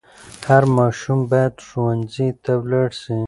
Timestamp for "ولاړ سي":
2.63-3.17